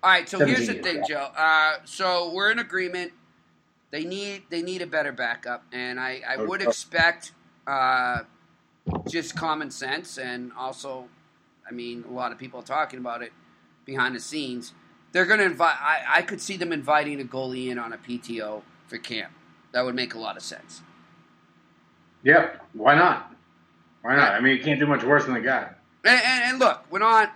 [0.02, 0.28] All right.
[0.28, 1.28] So here's the thing, Joe.
[1.36, 3.12] Uh, so we're in agreement.
[3.90, 7.32] They need they need a better backup, and I, I would expect
[7.66, 8.20] uh,
[9.08, 11.08] just common sense, and also,
[11.68, 13.32] I mean, a lot of people are talking about it
[13.84, 14.72] behind the scenes.
[15.12, 15.76] They're going to invite.
[15.78, 19.32] I, I could see them inviting a goalie in on a PTO for camp.
[19.72, 20.80] That would make a lot of sense.
[22.24, 22.64] Yep.
[22.72, 23.34] Why not?
[24.00, 24.32] Why not?
[24.32, 25.68] I mean, you can't do much worse than the guy.
[26.04, 27.32] And, and, and look, we're not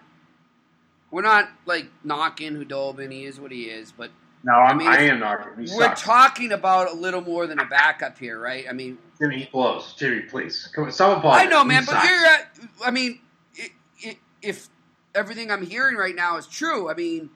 [1.17, 3.11] we're not like knocking Khudobin.
[3.11, 4.11] He is what he is, but
[4.45, 5.41] No, I'm, I, mean, am not.
[5.59, 6.03] He we're sucks.
[6.03, 8.67] talking about a little more than a backup here, right?
[8.69, 9.95] I mean, Jimmy, he blows.
[9.99, 10.69] Jimmy, please.
[10.75, 12.07] Come on, someone pause I know, He man, but sucks.
[12.11, 12.27] you're.
[12.27, 13.21] At, I mean,
[13.59, 13.71] i
[14.05, 14.69] i if
[15.15, 17.31] everything I'm hearing right now is true, I mean,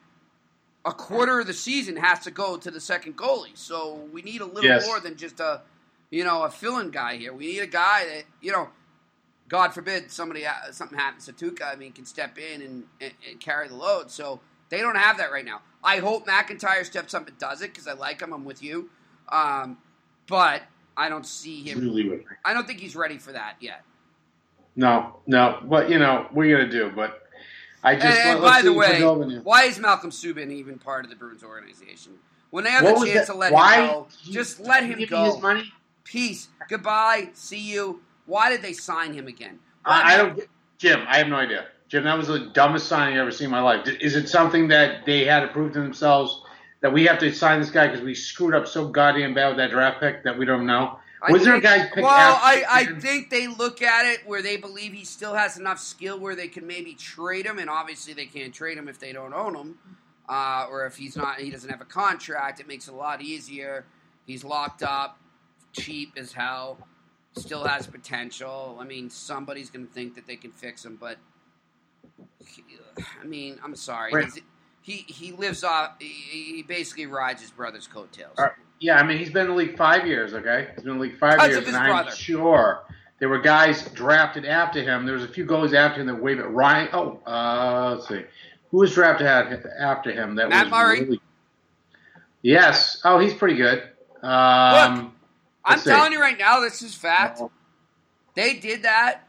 [0.85, 3.57] a quarter of the season has to go to the second goalie.
[3.57, 4.85] So we need a little Yes.
[4.85, 5.61] more than just a,
[6.11, 7.33] you know, a fill-in guy here.
[7.33, 8.69] We need a guy that, you know,
[9.51, 11.73] God forbid somebody uh, something happens to Tuukka.
[11.73, 14.09] I mean, can step in and, and, and carry the load.
[14.09, 15.59] So they don't have that right now.
[15.83, 18.31] I hope McIntyre steps up and does it because I like him.
[18.31, 18.89] I'm with you,
[19.27, 19.77] um,
[20.27, 20.61] but
[20.95, 21.81] I don't see him.
[21.81, 22.23] Really.
[22.45, 23.83] I don't think he's ready for that yet.
[24.77, 25.59] No, no.
[25.63, 26.89] But you know, what are you gonna do?
[26.95, 27.21] But
[27.83, 29.01] I just And, and by the way,
[29.43, 32.13] why is Malcolm Subban even part of the Bruins organization?
[32.51, 35.05] When they have What the chance that- to let why him go, just let him
[35.09, 35.41] go.
[36.05, 36.47] Peace.
[36.69, 37.31] Goodbye.
[37.33, 38.01] See you.
[38.31, 39.59] Why did they sign him again?
[39.83, 40.41] I, I don't
[40.77, 41.03] Jim.
[41.05, 41.65] I have no idea.
[41.89, 43.85] Jim, that was the dumbest signing I've ever seen in my life.
[43.99, 46.41] Is it something that they had to prove to themselves
[46.79, 49.57] that we have to sign this guy because we screwed up so goddamn bad with
[49.57, 50.97] that draft pick that we don't know?
[51.21, 54.41] I Was there a guy picked Well, I, I think they look at it where
[54.41, 58.13] they believe he still has enough skill where they can maybe trade him, and obviously
[58.13, 59.77] they can't trade him if they don't own him,
[60.29, 62.61] uh, or if he's not he doesn't have a contract.
[62.61, 63.83] It makes it a lot easier.
[64.25, 65.19] He's locked up,
[65.73, 66.77] cheap as hell,
[67.37, 68.77] still has potential.
[68.79, 71.17] I mean, somebody's going to think that they can fix him, but
[72.45, 72.63] he-
[73.21, 74.11] I mean, I'm sorry.
[74.23, 74.39] He's,
[74.83, 75.91] he he lives off.
[75.99, 76.07] He,
[76.55, 78.37] he basically rides his brother's coattails.
[78.37, 78.51] Right.
[78.79, 80.33] Yeah, I mean he's been in the league five years.
[80.33, 82.81] Okay, he's been in the league five years, and I'm sure
[83.19, 85.05] there were guys drafted after him.
[85.05, 86.89] There was a few goalies after him that way, but Ryan.
[86.93, 88.23] Oh, uh, let's see,
[88.71, 90.33] who was drafted after him?
[90.35, 91.01] That Matt was Murray.
[91.01, 91.21] Really,
[92.41, 92.99] yes.
[93.05, 93.83] Oh, he's pretty good.
[94.23, 95.13] Um,
[95.63, 95.89] I'm let's see.
[95.91, 97.41] telling you right now, this is fact.
[98.35, 99.27] They did that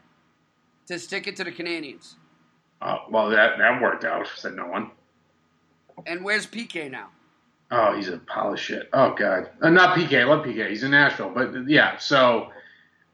[0.87, 2.15] to stick it to the Canadians.
[2.81, 4.27] Oh, well, that that worked out.
[4.35, 4.91] Said no one.
[6.05, 7.09] And where's PK now?
[7.71, 8.89] Oh, he's a pile of shit.
[8.93, 10.21] Oh God, uh, not PK.
[10.21, 10.69] I love PK.
[10.69, 11.97] He's in Nashville, but yeah.
[11.97, 12.49] So,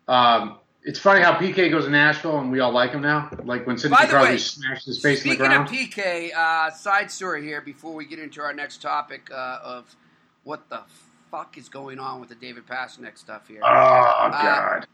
[0.08, 3.29] um, it's funny how PK goes to Nashville and we all like him now.
[3.43, 5.67] Like when Sidney Crosby smashed his face in the ground.
[5.67, 9.60] Speaking of PK, uh, side story here before we get into our next topic uh,
[9.63, 9.95] of
[10.43, 10.82] what the
[11.32, 13.62] fuck is going on with the David Pastrnak stuff here.
[13.63, 14.34] oh God!
[14.34, 14.88] Uh, God.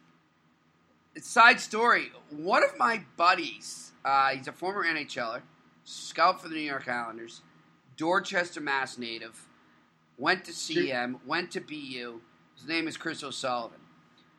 [1.22, 2.12] side story.
[2.30, 5.42] One of my buddies, uh, he's a former NHLer,
[5.84, 7.42] scout for the New York Islanders,
[7.98, 9.48] Dorchester, Mass native,
[10.18, 12.22] went to CM, went to BU.
[12.56, 13.80] His name is Chris O'Sullivan.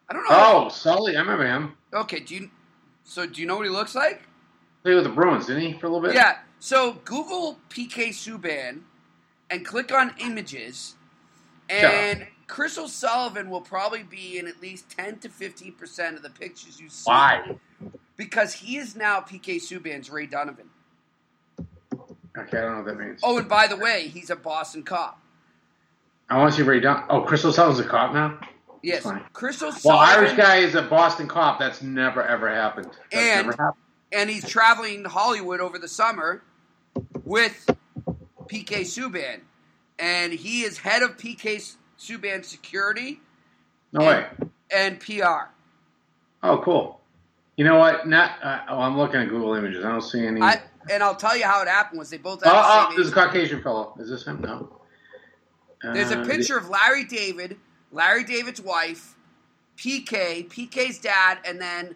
[0.08, 0.28] I don't know.
[0.30, 1.76] Oh, Sully, I remember him.
[1.92, 2.50] Okay, do you?
[3.04, 4.22] So do you know what he looks like?
[4.82, 6.14] Played with the Bruins, didn't he, for a little bit?
[6.14, 6.38] Yeah.
[6.58, 8.82] So Google PK Subban
[9.50, 10.95] and click on images,
[11.70, 16.30] and Chris O'Sullivan will probably be in at least ten to fifteen percent of the
[16.30, 17.08] pictures you see.
[17.10, 17.56] Why?
[18.16, 20.70] Because he is now PK Subban's Ray Donovan.
[22.38, 23.20] Okay, I don't know what that means.
[23.22, 25.20] Oh, and by the way, he's a Boston cop.
[26.28, 27.04] I want to see Ray Dunn.
[27.08, 28.38] Oh, Chris O'Sullivan's a cop now.
[28.82, 29.06] Yes.
[29.32, 31.58] Chris Well, Irish guy is a Boston cop.
[31.58, 32.90] That's never ever happened.
[33.10, 33.82] That's And- never happened.
[34.12, 36.42] and he's traveling to Hollywood over the summer
[37.24, 37.68] with
[38.46, 39.40] PK Subban,
[39.98, 43.20] and he is head of PK Subban security
[43.92, 44.26] No way.
[44.74, 45.50] and PR.
[46.42, 47.00] Oh, cool.
[47.56, 48.06] You know what?
[48.06, 48.32] Not.
[48.42, 49.84] Uh, oh, I'm looking at Google Images.
[49.84, 50.42] I don't see any.
[50.42, 52.96] I, and I'll tell you how it happened was they both oh, had oh, the
[52.96, 53.14] there's a.
[53.14, 53.94] Caucasian fellow.
[53.98, 54.40] Is this him?
[54.42, 54.68] No.
[55.82, 57.56] There's a Uh, picture of Larry David,
[57.92, 59.14] Larry David's wife,
[59.76, 61.94] PK, PK's dad, and then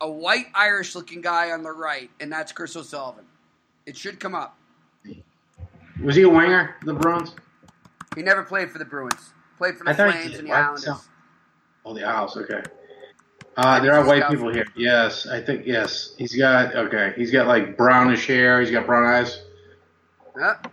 [0.00, 3.24] a white Irish looking guy on the right, and that's Chris O'Sullivan.
[3.86, 4.56] It should come up.
[6.02, 6.76] Was he a winger?
[6.84, 7.34] The Bruins.
[8.16, 9.32] He never played for the Bruins.
[9.58, 10.58] Played for the I thought Flames and the What?
[10.60, 10.84] Islanders.
[10.84, 11.00] So-
[11.84, 12.36] Oh, the Isles.
[12.36, 12.62] Okay.
[13.56, 14.66] Uh, there are white people here.
[14.76, 16.14] Yes, I think yes.
[16.16, 17.12] He's got okay.
[17.16, 18.60] He's got like brownish hair.
[18.60, 19.42] He's got brown eyes.
[20.38, 20.72] Yep.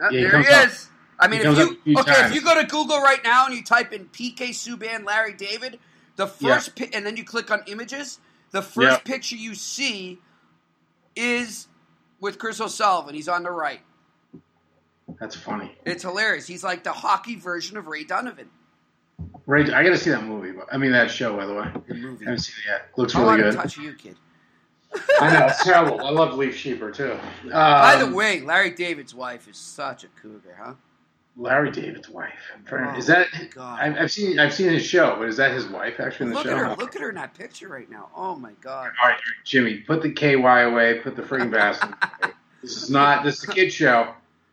[0.00, 0.88] Yep, he there comes he up- is.
[1.20, 3.20] I mean, if comes up a you few okay, if you go to Google right
[3.22, 5.78] now and you type in PK Subban, Larry David,
[6.16, 6.54] the Yeah.
[6.56, 8.18] first pi- and then you click on images,
[8.50, 8.98] the first Yeah.
[8.98, 10.20] picture you see
[11.14, 11.68] is
[12.20, 13.14] with Chris O'Sullivan.
[13.14, 13.80] He's on the right.
[15.20, 15.76] That's funny.
[15.84, 16.46] It's hilarious.
[16.46, 18.48] He's like the hockey version of Ray Donovan.
[19.46, 20.52] Ray, I got to see that movie.
[20.52, 21.66] But, I mean that show, by the way.
[21.86, 22.26] The movie.
[22.26, 22.88] I haven't seen it yet.
[22.96, 23.56] Looks I really want to good.
[23.56, 24.16] touch you, kid.
[25.20, 26.00] I know it's terrible.
[26.04, 27.12] I love Liev Schreiber too.
[27.44, 30.74] Um, By the way, Larry David's wife is such a cougar, huh?
[31.34, 32.34] Larry David's wife.
[32.70, 33.26] Oh, Is that?
[33.54, 33.80] God.
[33.80, 34.38] I've, I've seen.
[34.38, 36.52] I've seen his show, but is that his wife actually in the Look show?
[36.52, 36.76] at her.
[36.76, 38.10] Look at her in that picture right now.
[38.14, 38.90] Oh my God.
[39.02, 41.00] All right, Jimmy, put the KY away.
[41.02, 41.94] Put the friggin' bastard.
[42.22, 42.34] away.
[42.60, 43.24] This is not.
[43.24, 44.12] This is a kid show.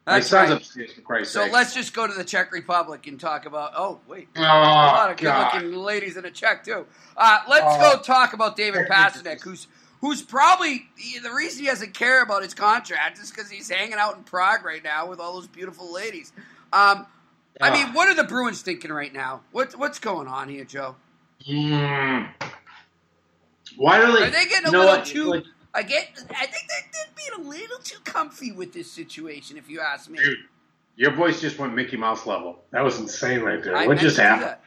[0.09, 0.57] My son's right.
[0.57, 1.53] upstairs for Christ's So sake.
[1.53, 3.71] let's just go to the Czech Republic and talk about.
[3.75, 6.85] Oh wait, Oh a lot of good-looking ladies in a Czech too.
[7.15, 7.97] Uh, let's Oh.
[7.97, 9.67] go talk about David Pastrnak, who's
[10.01, 10.87] who's probably
[11.21, 14.63] the reason he doesn't care about his contract is because he's hanging out in Prague
[14.63, 16.31] right now with all those beautiful ladies.
[16.71, 17.05] Um,
[17.61, 17.73] I Ah.
[17.73, 19.41] mean, what are the Bruins thinking right now?
[19.51, 20.95] What what's going on here, Joe?
[21.47, 22.29] Mm.
[23.77, 24.23] Why do they?
[24.27, 25.05] Are they getting a little what?
[25.05, 25.25] too?
[25.31, 25.43] Like,
[25.79, 26.09] I get.
[26.31, 30.09] I think they're, they're being a little too comfy with this situation, if you ask
[30.09, 30.19] me.
[30.19, 30.37] dude,
[30.97, 32.59] your voice just went Mickey Mouse level.
[32.71, 33.77] That was insane right there.
[33.77, 34.57] I what just happened?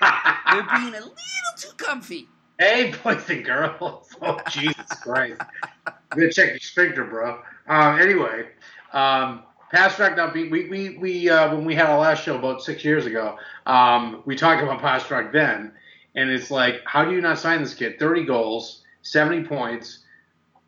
[0.00, 1.12] They're being a little
[1.58, 2.28] too comfy.
[2.58, 4.08] Hey, boys and girls.
[4.22, 5.42] Oh, Jesus Christ.
[5.86, 7.38] I'm going to check your sphincter, bro.
[7.68, 8.48] Um, anyway,
[8.94, 12.82] um, Pastrnak now, we, we, we, uh, when we had our last show about six
[12.82, 15.72] years ago, um, we talked about Pastrnak then,
[16.14, 17.98] and it's like, how do you not sign this kid?
[17.98, 20.04] 30 goals, 70 points.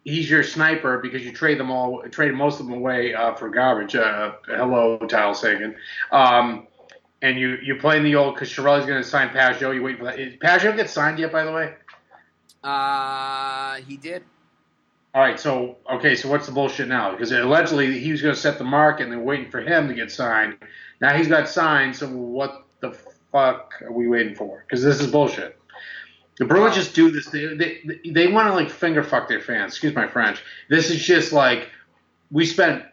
[0.04, 3.50] He's your sniper because you trade them all, trade most of them away uh, for
[3.50, 3.94] garbage.
[3.94, 5.76] Uh, hello, Tyler Seguin.
[6.12, 6.66] Um,
[7.20, 9.74] and you you playing the old because Chiarelli's going to sign Pajot.
[9.74, 10.18] You wait for that.
[10.18, 11.32] Is Pajot get signed yet?
[11.32, 11.74] By the way.
[12.62, 14.22] Uh, he did.
[15.14, 17.10] All right, so okay, so what's the bullshit now?
[17.10, 19.94] Because allegedly he was going to set the mark, and they're waiting for him to
[19.94, 20.58] get signed.
[21.00, 22.92] Now he's got signed, so what the
[23.32, 24.64] fuck are we waiting for?
[24.66, 25.57] Because this is bullshit.
[26.38, 27.28] The Bruins just do this.
[27.28, 29.72] They they, they want to like finger fuck their fans.
[29.72, 30.42] Excuse my French.
[30.68, 31.68] This is just like
[32.30, 32.84] we spent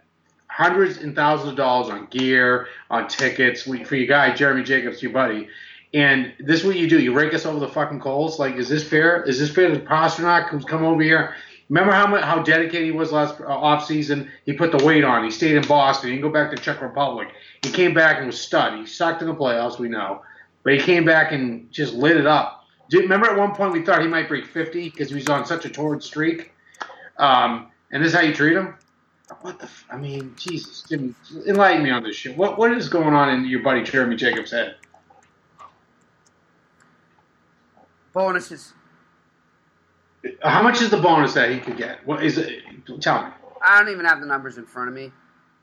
[0.48, 5.04] hundreds and thousands of dollars on gear, on tickets we, for your guy Jeremy Jacobs,
[5.04, 5.50] your buddy.
[5.94, 7.00] And this is what you do.
[7.00, 8.40] You rake us over the fucking coals.
[8.40, 9.24] Like, is this fair?
[9.24, 11.36] Is this fair to Pastrnak who's come over here?
[11.70, 14.30] Remember how how dedicated he was last uh, off season?
[14.46, 15.24] He put the weight on.
[15.24, 16.10] He stayed in Boston.
[16.10, 17.30] He didn't go back to Czech Republic.
[17.64, 18.78] He came back and was stud.
[18.78, 20.22] He sucked in the playoffs, we know,
[20.64, 22.65] but he came back and just lit it up.
[22.90, 25.28] Do you remember at one point we thought he might break 50 because he was
[25.28, 26.52] on such a torrid streak?
[27.18, 28.76] Um, and this is how you treat him?
[29.42, 29.66] What the?
[29.66, 31.16] F- I mean, Jesus, Jimmy,
[31.48, 32.38] enlighten me on this shit.
[32.38, 34.76] What what is going on in your buddy Jeremy Jacobs' head?
[38.14, 38.74] Bonuses.
[40.44, 42.06] How much is the bonus that he could get?
[42.06, 42.62] What is it?
[43.02, 43.30] Tell me.
[43.64, 45.12] I don't even have the numbers in front of me,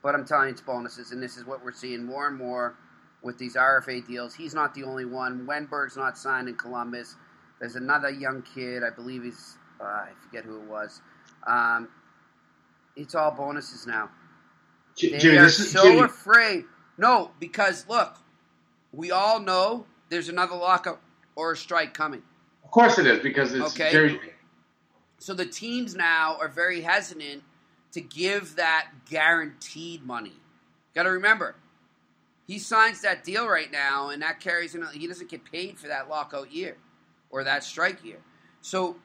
[0.01, 2.75] but I'm telling you it's bonuses, and this is what we're seeing more and more
[3.23, 4.33] with these RFA deals.
[4.35, 5.47] He's not the only one.
[5.47, 7.15] Wennberg's not signed in Columbus.
[7.59, 11.01] There's another young kid, I believe he's, uh, I forget who it was.
[11.47, 11.87] Um,
[12.95, 14.09] it's all bonuses now.
[15.01, 16.01] They Jimmy, are this is so Jimmy.
[16.01, 16.65] afraid.
[16.97, 18.17] No, because look,
[18.91, 21.01] we all know there's another lockout
[21.35, 22.21] or a strike coming.
[22.63, 23.91] Of course it is because it's Okay.
[23.91, 24.19] Jerry.
[25.17, 27.43] So the teams now are very hesitant
[27.93, 30.33] to give that guaranteed money.
[30.93, 31.55] Got to remember,
[32.45, 34.85] he signs that deal right now, and that carries him.
[34.93, 36.77] He doesn't get paid for that lockout year
[37.29, 38.19] or that strike year.
[38.61, 38.97] So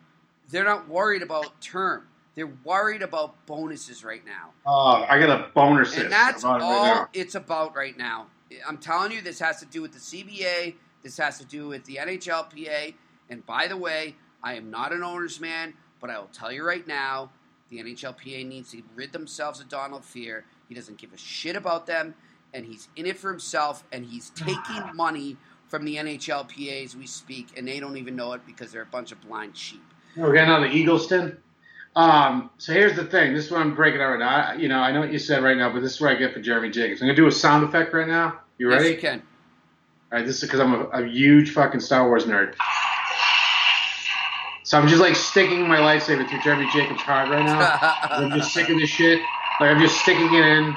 [0.50, 2.06] they're not worried about term.
[2.34, 4.50] They're worried about bonuses right now.
[4.64, 8.28] Oh, I got a assist And that's all right it's about right now.
[8.66, 10.76] I'm telling you, this has to do with the CBA.
[11.02, 12.94] This has to do with the NHLPA.
[13.28, 16.64] And by the way, I am not an owner's man, but I will tell you
[16.64, 17.30] right now,
[17.70, 20.44] the NHLPA needs to rid themselves of Donald Fehr.
[20.68, 22.14] He doesn't give a shit about them,
[22.54, 25.36] and he's in it for himself, and he's taking money
[25.68, 28.86] from the NHLPA as we speak, and they don't even know it because they're a
[28.86, 29.82] bunch of blind sheep.
[30.16, 31.36] We're getting on the Eagleson.
[31.94, 33.34] Um, so here's the thing.
[33.34, 34.28] This is what I'm breaking out right now.
[34.28, 36.14] I, you know, I know what you said right now, but this is what I
[36.14, 37.02] get for Jeremy Jacobs.
[37.02, 38.40] I'm gonna do a sound effect right now.
[38.56, 38.84] You ready?
[38.84, 39.22] Yes, you can.
[40.10, 42.54] All right, this is because I'm a, a huge fucking Star Wars nerd.
[44.62, 47.78] So I'm just like sticking my lightsaber through Jeremy Jacobs' heart right now.
[48.10, 49.18] I'm just sticking this shit.
[49.60, 50.74] Like I'm just sticking it in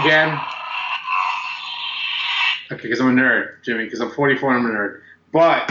[0.00, 0.38] again.
[2.72, 3.84] Okay, because I'm a nerd, Jimmy.
[3.84, 5.00] Because I'm 44 and I'm a nerd.
[5.32, 5.70] But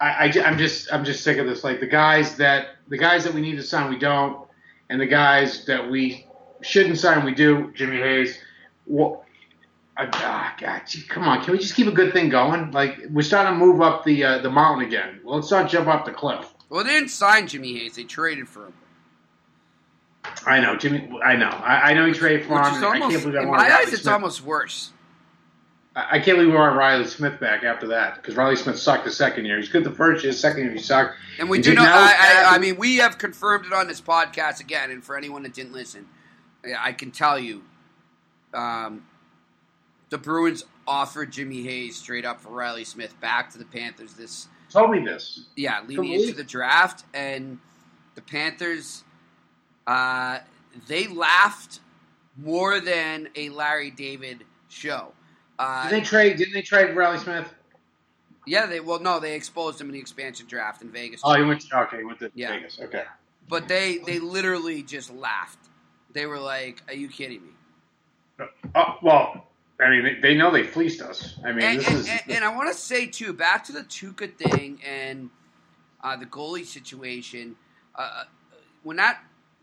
[0.00, 1.64] I, I am just I'm just sick of this.
[1.64, 4.46] Like the guys that the guys that we need to sign, we don't,
[4.90, 6.26] and the guys that we
[6.62, 7.72] shouldn't sign, we do.
[7.74, 8.38] Jimmy Hayes.
[8.84, 9.22] What?
[9.96, 11.44] Ah, God, come on!
[11.44, 12.72] Can we just keep a good thing going?
[12.72, 15.20] Like we're starting to move up the uh, the mountain again.
[15.22, 16.52] Well, let's not jump off the cliff.
[16.68, 18.72] Well, they didn't sign Jimmy Hayes; they traded for him.
[20.46, 21.08] I know Jimmy.
[21.24, 21.48] I know.
[21.48, 22.64] I, I know he traded for him.
[22.64, 24.90] Almost, I can't believe I in my eyes, it's almost worse.
[25.96, 29.12] I can't believe we want Reilly Smith back after that because Reilly Smith sucked the
[29.12, 29.58] second year.
[29.58, 31.14] He's good the first year, second year he sucked.
[31.38, 31.84] And we do know.
[31.84, 34.90] I, I, I mean, we have confirmed it on this podcast again.
[34.90, 36.06] And for anyone that didn't listen,
[36.78, 37.62] I can tell you,
[38.52, 39.04] um,
[40.10, 44.14] the Bruins offered Jimmy Hayes straight up for Reilly Smith back to the Panthers.
[44.14, 45.44] This, told me this.
[45.54, 47.58] yeah, leading into the draft, and
[48.16, 49.04] the Panthers,
[49.86, 50.38] uh,
[50.88, 51.80] they laughed
[52.36, 55.12] more than a Larry David show.
[55.58, 56.36] Uh, Did they trade?
[56.36, 57.52] Didn't they trade Reilly Smith?
[58.46, 61.20] yeah, they well, no, they exposed him in the expansion draft in Vegas.
[61.24, 61.60] Oh, he went.
[61.62, 62.50] To, okay, he went to Yeah.
[62.50, 62.78] Vegas.
[62.80, 63.04] Okay.
[63.48, 65.58] But they they literally just laughed.
[66.12, 69.46] They were like, "Are you kidding me?" Oh well,
[69.80, 71.38] I mean they, they know they fleeced us.
[71.44, 73.72] I mean And, this and, is and, and I want to say too, back to
[73.72, 75.30] the Tuukka thing and
[76.02, 77.56] uh, the goalie situation.
[77.94, 78.24] Uh,
[78.82, 79.20] when that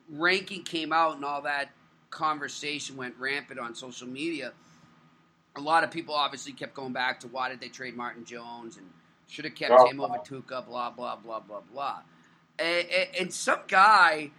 [0.09, 1.69] ranking came out and all that
[2.09, 4.53] conversation went rampant on social media,
[5.57, 8.77] a lot of people obviously kept going back to why did they trade Martin Jones
[8.77, 8.85] and
[9.27, 9.85] should have kept Oh.
[9.89, 12.01] him over Tuukka, blah blah blah blah blah.
[12.59, 14.31] And, and, and some guy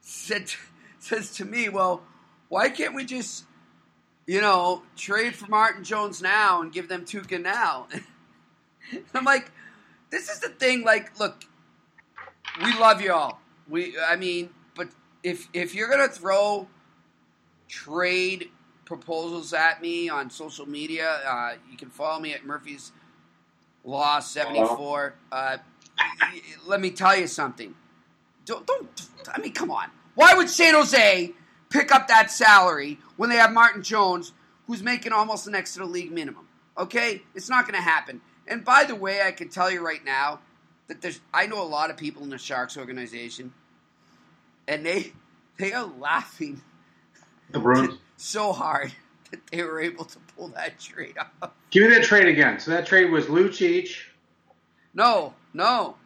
[0.00, 0.52] said
[0.98, 2.02] says to me, "Well,
[2.48, 3.44] why can't we just,
[4.26, 7.88] you know, trade for Martin Jones now and give them Tuukka now?"
[9.14, 9.50] I'm like,
[10.10, 10.82] "This is the thing.
[10.84, 11.44] Like, look,
[12.62, 13.38] we love y'all.
[13.68, 14.88] We, I mean, but
[15.22, 16.68] if if you're gonna throw
[17.68, 18.50] trade
[18.84, 22.92] proposals at me on social media, uh, you can follow me at Murphy's
[23.84, 25.14] Law seventy four.
[25.30, 25.58] Uh,
[26.66, 27.74] let me tell you something.
[28.44, 29.08] Don't, don't.
[29.32, 29.88] I mean, come on.
[30.14, 31.32] Why would San Jose
[31.68, 34.32] pick up that salary when they have Martin Jones,
[34.66, 36.46] who's making almost the next to the league minimum?
[36.78, 38.20] Okay, it's not going to happen.
[38.46, 40.40] And by the way, I can tell you right now
[40.88, 41.20] that there's.
[41.34, 43.52] I know a lot of people in the Sharks organization,
[44.68, 45.12] and they
[45.58, 46.62] they are laughing
[47.52, 47.98] the Bruins.
[48.16, 48.92] so hard
[49.30, 51.50] that they were able to pull that trade off.
[51.70, 52.58] Give me that trade again.
[52.60, 53.90] So that trade was Lucic.
[54.94, 55.96] No, no.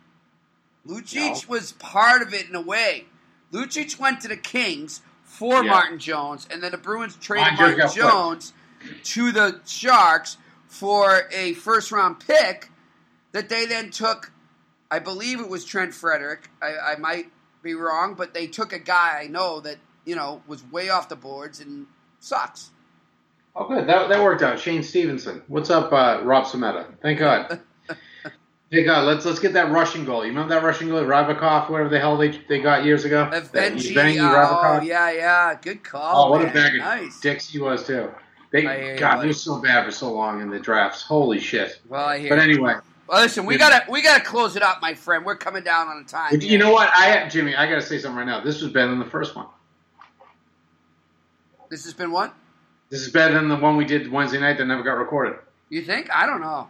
[0.86, 3.06] Lucic was part of it in a way.
[3.52, 5.70] Lucic went to the Kings for Yeah.
[5.72, 9.04] Martin Jones, and then the Bruins traded Martin Jones flipped.
[9.06, 10.36] To the Sharks
[10.68, 12.70] for a first round pick
[13.32, 14.30] that they then took.
[14.90, 16.48] I believe it was Trent Frederic.
[16.62, 17.32] I, I might
[17.62, 21.08] be wrong, but they took a guy I know that you know was way off
[21.10, 21.86] the boards and
[22.20, 22.70] sucks.
[23.54, 23.86] Oh, good.
[23.86, 24.58] That, that worked out.
[24.60, 25.42] Shane Stevenson.
[25.48, 26.86] What's up, uh, Rob Sameta?
[27.00, 27.60] Thank God.
[28.70, 29.06] Thank God.
[29.06, 30.24] Let's let's get that Russian goal.
[30.24, 33.28] You remember that Russian goal, Rybakov, whatever the hell they, they got years ago?
[33.30, 34.84] That Eventually, oh Rybakov?
[34.84, 36.26] yeah, yeah, good call.
[36.26, 36.54] Oh, what a man.
[36.54, 37.20] bag of nice.
[37.20, 38.10] dicks he was too.
[38.52, 39.20] They God, buddy.
[39.20, 41.02] they were so bad for so long in the drafts.
[41.02, 41.80] Holy shit!
[41.88, 42.28] Well, I hear.
[42.28, 42.74] But anyway,
[43.08, 45.24] Well, listen, we gotta we gotta close it up, my friend.
[45.24, 46.40] We're coming down on time.
[46.40, 46.90] you know what?
[46.92, 48.42] I Jimmy, I got to say something right now.
[48.42, 49.46] This was better than the first one.
[51.70, 52.34] This has been what?
[52.90, 55.38] This is better than the one we did Wednesday night that never got recorded.
[55.68, 56.08] You think?
[56.12, 56.68] I don't know.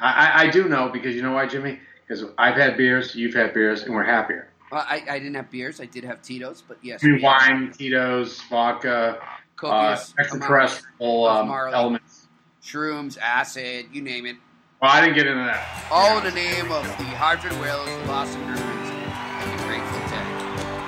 [0.00, 1.78] I, I, I do know because you know why, Jimmy?
[2.06, 4.48] Because I've had beers, you've had beers, and we're happier.
[4.72, 5.80] Well, I, I didn't have beers.
[5.80, 9.24] I did have Tito's, but yes, I mean, we wine, Tito's, vodka, uh,
[9.56, 12.26] copious extraterrestrial of um, elements.
[12.62, 14.36] shrooms, acid, you name it.
[14.82, 15.86] Well, I didn't get into that.
[15.90, 20.26] All in the name of the Hartford Whalers, the Boston Bruins, and the Grateful Dead.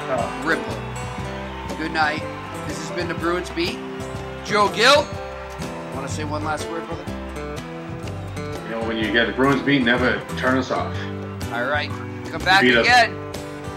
[0.09, 0.43] Oh.
[0.45, 1.79] Ripple.
[1.79, 2.23] Good night.
[2.97, 3.79] Been the Bruins Beat.
[4.47, 5.03] Joe Gill.
[5.95, 7.05] Want to say one last word, brother?
[8.65, 10.97] You know, when you get the Bruins beat, never turn us off.
[11.53, 11.91] All right,
[12.31, 12.87] come back Beat us.
[12.87, 13.15] again.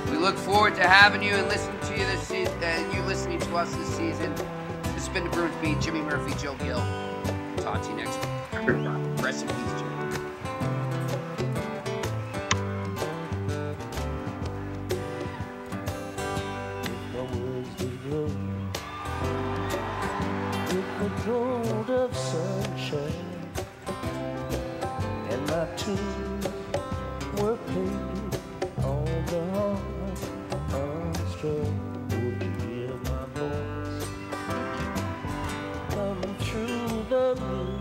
[0.09, 3.39] We look forward to having you and listening to you this season, and you listening
[3.39, 4.33] to us this season.
[4.83, 5.81] This has been the Bruins Beat.
[5.81, 6.79] Jimmy Murphy, Joe Gill.
[7.57, 8.29] Talk to you next week.
[9.21, 9.88] Rest in peace, Joe.
[37.35, 37.78] The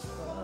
[0.00, 0.39] for